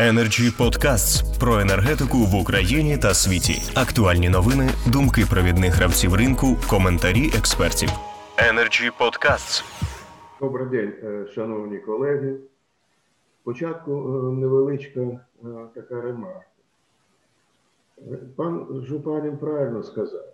[0.00, 3.80] Energy Podcasts про енергетику в Україні та світі.
[3.80, 7.88] Актуальні новини, думки провідних гравців ринку, коментарі експертів.
[8.36, 9.64] Energy Podcasts.
[10.40, 12.36] Добрий день, е, шановні колеги.
[13.42, 15.18] Спочатку е, невеличка е,
[15.74, 16.46] така ремарка.
[18.36, 20.24] Пан Жупанін правильно сказав: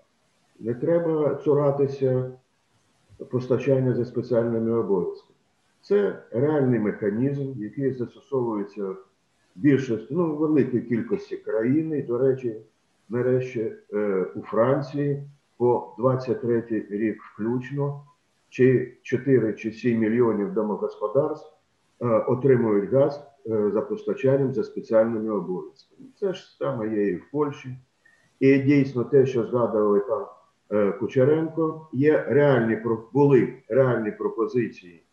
[0.60, 2.30] не треба цуратися
[3.30, 5.36] постачання за спеціальними обов'язками.
[5.80, 8.94] Це реальний механізм, який застосовується
[9.56, 11.92] більшості, ну, великій кількості країн.
[11.92, 12.56] І, до речі,
[13.08, 13.72] нарешті
[14.34, 15.22] у Франції
[15.56, 18.04] по 23 рік включно
[18.48, 21.52] чи 4 чи 7 мільйонів домогосподарств
[22.00, 26.08] е, отримують газ е, за постачанням за спеціальними обов'язками.
[26.20, 27.76] Це ж саме є і в Польщі.
[28.40, 30.26] І дійсно те, що згадували пан
[30.70, 32.78] е, Кучеренко, є реальні
[33.12, 35.05] були реальні пропозиції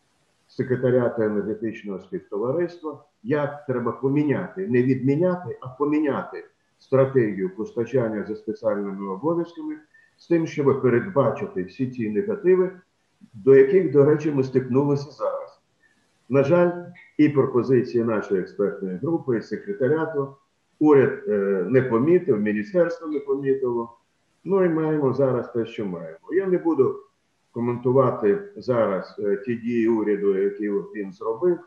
[0.56, 6.44] секретаріату енергетичного співтовариства, як треба поміняти, не відміняти, а поміняти
[6.78, 9.76] стратегію постачання за спеціальними обов'язками
[10.16, 12.70] з тим, щоб передбачити всі ці негативи
[13.32, 15.60] до яких, до речі, ми стикнулися зараз.
[16.28, 16.72] На жаль,
[17.18, 20.36] і пропозиції нашої експертної групи, і секретаріату,
[20.78, 23.98] уряд е, не помітив, міністерство не помітило.
[24.44, 26.18] Ну і маємо зараз те, що маємо.
[26.32, 26.96] Я не буду
[27.54, 31.58] коментувати зараз е, ті дії уряду, які він зробив.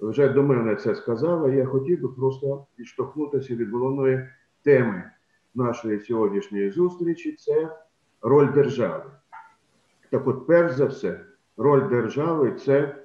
[0.00, 1.56] Вже до мене це сказали.
[1.56, 4.28] Я хотів би просто відштовхнутися від головної
[4.64, 5.10] теми
[5.54, 7.76] нашої сьогоднішньої зустрічі це
[8.22, 9.04] роль держави.
[10.10, 11.20] Так от, перш за все,
[11.56, 12.96] роль держави це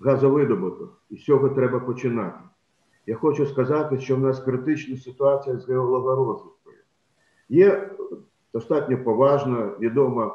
[0.00, 1.02] газовидобуток.
[1.10, 2.38] І з цього треба починати.
[3.06, 6.76] Я хочу сказати, що в нас критична ситуація з геологорозвиткою.
[7.48, 7.90] Є
[8.52, 10.34] достатньо поважна, відома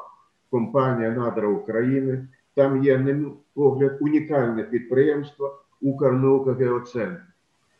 [0.52, 2.28] компанія Надра України.
[2.54, 7.22] Там є, на мій погляд, унікальне підприємство Укрнаука Геоцентр,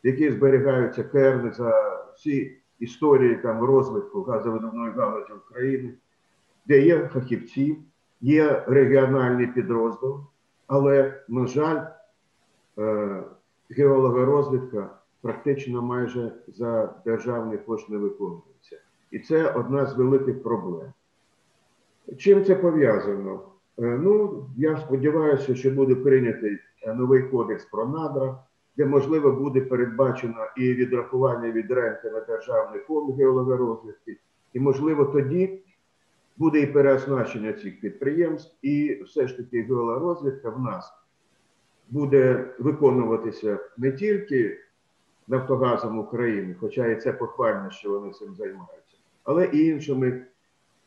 [0.02, 1.72] які зберігаються керни за
[2.14, 5.94] всі історії там розвитку газовидобної галузі України,
[6.66, 7.78] де є фахівці.
[8.24, 10.20] Є регіональний підрозділ,
[10.66, 11.86] але, на жаль,
[12.78, 13.22] е,
[13.70, 14.90] геологорозвідка
[15.20, 18.76] практично майже за державний кошт не виконується.
[19.10, 20.92] І це одна з великих проблем.
[22.18, 23.40] Чим це пов'язано?
[23.78, 28.44] Е, ну, я сподіваюся, що буде прийнятий новий кодекс про надра,
[28.76, 34.18] де можливо буде передбачено і відрахування від ренти на державний фонд геологорозвідки,
[34.52, 35.62] і можливо тоді
[36.36, 40.92] буде і переоснащення цих підприємств, і все ж таки геологорозвідка в нас
[41.90, 44.58] буде виконуватися не тільки
[45.28, 50.26] Нафтогазом України, хоча і це похвально, що вони цим займаються, але і іншими,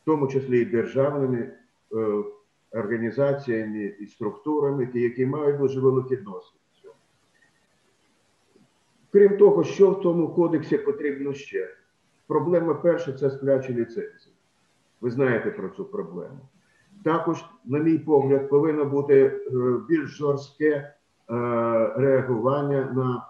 [0.05, 2.23] в тому числі і державними е,
[2.71, 6.61] організаціями і структурами, які мають дуже великий досвід.
[9.11, 11.69] Крім того, що в тому кодексі потрібно ще?
[12.27, 14.35] Проблема перша це сплячі ліцензії.
[15.01, 16.39] Ви знаєте про цю проблему.
[17.03, 19.51] Також, на мій погляд, повинно бути е,
[19.89, 20.93] більш жорстке е,
[21.95, 23.27] реагування на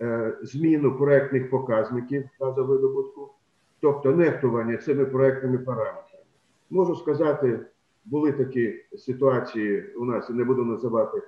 [0.00, 3.34] е, зміну проектних показників газовидобутку,
[3.82, 6.24] тобто нехтування цими проектними параметрами.
[6.70, 7.60] Можу сказати,
[8.04, 11.22] були такі ситуації у нас, і не буду називати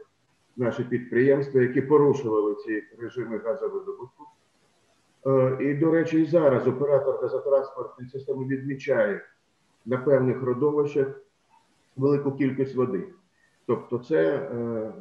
[0.57, 4.25] наші підприємства, які порушували ці режими газовидобутку.
[5.61, 9.21] І, до речі, і зараз оператор газотранспортної системи відмічає
[9.87, 11.21] на певних родовищах
[11.97, 13.05] велику кількість води.
[13.67, 14.93] Тобто, це е,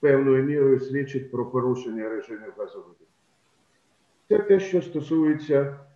[0.00, 3.04] певною мірою свідчить про порушення режимів газовидобутку.
[4.28, 5.93] Це те, що стосується е, е,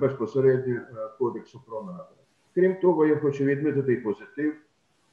[0.00, 0.84] безпосередньо е,
[1.18, 2.06] кодексу про надра.
[2.54, 4.54] Крім того, я хочу відмітити і позитив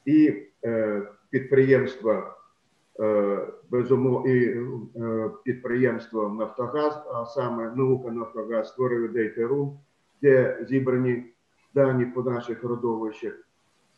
[0.04, 2.36] і е, підприємства
[3.00, 3.38] е,
[3.70, 9.78] безумов, і е, підприємство Нафтогаз, а саме наука Нафтогаз створив Дейтеру,
[10.22, 11.24] де зібрані
[11.74, 13.32] дані по наших родовищах.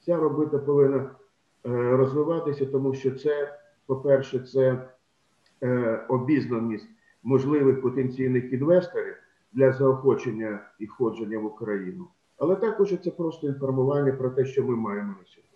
[0.00, 1.11] Ця робота повинна е,
[1.97, 4.89] розвиватися, тому що це, по-перше, це
[5.62, 6.88] е, обізнаність
[7.23, 9.15] можливих потенційних інвесторів
[9.52, 12.08] для заохочення і входження в Україну.
[12.38, 15.52] Але також це просто інформування про те, що ми маємо на сьогодні.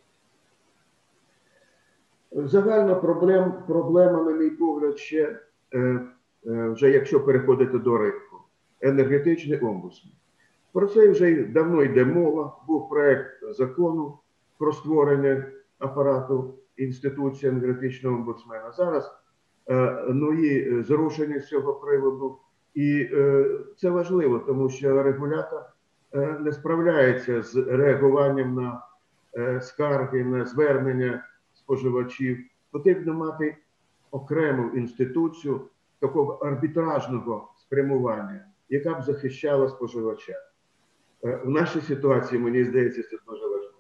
[2.51, 5.41] Загальна проблем, проблема, на мій погляд, ще
[5.75, 5.79] е,
[6.47, 8.37] е, вже якщо переходити до ринку,
[8.81, 10.13] енергетичний омбудсмен.
[10.73, 12.57] Про це вже давно йде мова.
[12.67, 14.19] Був проект закону
[14.59, 15.45] про створення
[15.79, 18.73] апарату інституції енергетичного омбудсмена.
[18.73, 19.13] Зараз
[19.71, 22.39] е, нові зрушення з цього приводу,
[22.77, 23.47] і е,
[23.77, 25.63] це важливо, тому що регулятор
[26.15, 28.83] е, не справляється з реагуванням на
[29.37, 31.25] е, скарги, на звернення
[31.55, 32.39] споживачів.
[32.71, 33.57] Потрібно мати
[34.11, 35.61] окрему інституцію,
[36.01, 40.35] такого арбітражного спрямування, яка б захищала споживача.
[41.23, 43.75] В нашій ситуації, мені здається, це дуже важливо.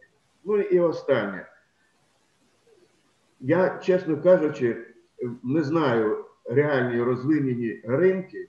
[0.44, 1.48] Ну і останнє.
[3.40, 4.86] Я, чесно кажучи,
[5.42, 8.48] не знаю реальні розвинені ринки,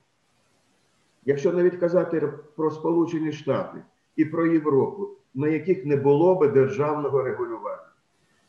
[1.28, 3.78] якщо навіть казати про Сполучені Штати
[4.16, 7.92] і про Європу, на яких не було би державного регулювання.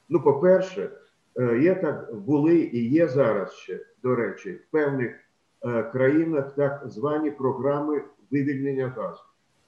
[0.09, 0.91] Ну, по-перше,
[1.37, 5.15] е, є так, були і є зараз ще, до речі, в певних
[5.63, 9.23] е, країнах так звані програми вивільнення газу.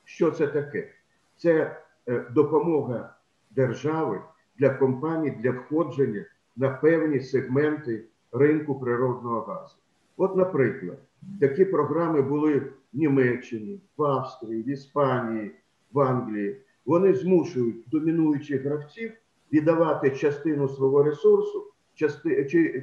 [0.04, 0.88] Що це таке?
[1.36, 1.76] Це
[2.08, 3.14] е, допомога
[3.50, 4.20] держави
[4.58, 6.24] для компаній для входження
[6.56, 9.76] на певні сегменти ринку природного газу.
[10.16, 10.98] От, наприклад,
[11.40, 15.50] такі програми були в Німеччині, в Австрії, в Іспанії,
[15.92, 16.60] в Англії.
[16.86, 19.12] Вони змушують домінуючих гравців
[19.52, 21.66] віддавати частину свого ресурсу,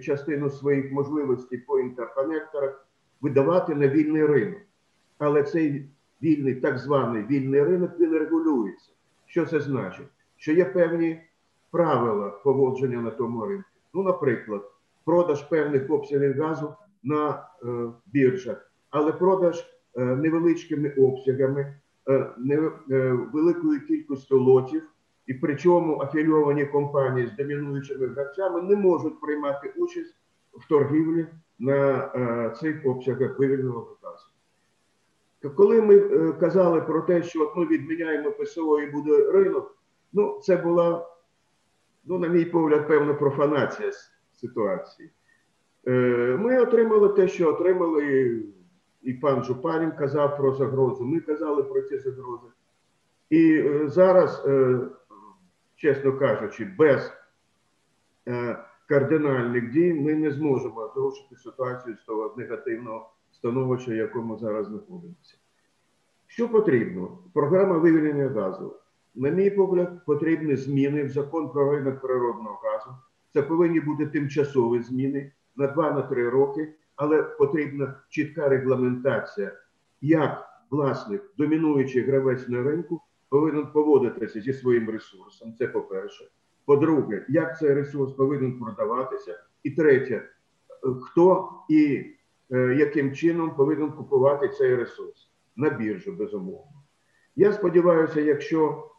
[0.01, 2.87] частину своїх можливостей по інтерконекторах,
[3.21, 4.59] видавати на вільний ринок.
[5.17, 5.89] Але цей
[6.23, 8.91] вільний, так званий вільний ринок, він регулюється.
[9.25, 10.07] Що це значить?
[10.35, 11.21] Що є певні
[11.71, 13.69] правила поводження на тому ринку.
[13.93, 14.71] Ну, наприклад,
[15.05, 16.73] продаж певних обсягів газу
[17.07, 17.29] на
[17.63, 17.67] е,
[18.05, 19.65] біржах, але продаж
[19.95, 21.75] е, невеличкими обсягами,
[22.09, 22.31] е,
[23.33, 24.83] великою кількістю лотів,
[25.27, 30.15] і причому афільовані компанії з домінуючими гравцями не можуть приймати участь
[30.53, 31.27] в торгівлі
[31.59, 32.09] на
[32.59, 34.27] цих обсягах вивільного газу.
[35.55, 35.99] Коли ми
[36.33, 39.77] казали про те, що от ми відміняємо ПСО і буде ринок,
[40.13, 41.09] ну це була,
[42.05, 43.91] ну, на мій погляд, певна профанація
[44.33, 45.11] ситуації.
[45.87, 45.91] Е,
[46.39, 48.31] Ми отримали те, що отримали,
[49.01, 52.47] і пан Жупанін казав про загрозу, ми казали про ці загрози.
[53.29, 54.79] І е, зараз, е,
[55.75, 57.13] чесно кажучи, без
[58.87, 65.37] кардинальних дій ми не зможемо зрушити ситуацію з того негативного становища, в якому зараз знаходимося.
[66.27, 67.17] Що потрібно?
[67.33, 68.75] Програма вивільнення газу.
[69.15, 72.89] На мій погляд, потрібні зміни в закон про ринок природного газу.
[73.33, 79.51] Це повинні бути тимчасові зміни на 2-3 роки, але потрібна чітка регламентація,
[80.01, 85.53] як власник, домінуючий гравець на ринку, повинен поводитися зі своїм ресурсом.
[85.57, 86.29] Це по-перше.
[86.65, 89.39] По-друге, як цей ресурс повинен продаватися.
[89.63, 90.23] І третє, е,
[91.01, 92.05] хто і
[92.51, 96.83] е, яким чином повинен купувати цей ресурс на біржу, безумовно.
[97.35, 98.91] Я сподіваюся, якщо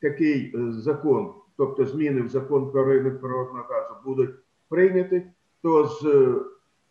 [0.00, 4.34] такий е, закон, тобто зміни в закон про ринок природного газу будуть
[4.68, 5.22] прийняті,
[5.64, 6.34] то з е,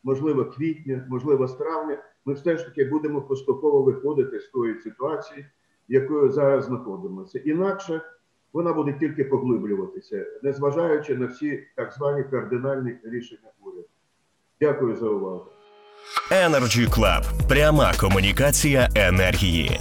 [0.04, 5.46] можливо квітня, можливо, з травня, ми все ж таки будемо поступово виходити з тої ситуації,
[5.88, 7.40] якою зараз знаходимося.
[7.40, 8.02] Інакше
[8.54, 13.88] вона буде тільки поглиблюватися, незважаючи на всі так звані кардинальні рішення уряду.
[14.62, 15.46] Дякую за увагу.
[16.31, 17.48] Energy Club.
[17.50, 19.80] Пряма комунікація енергії.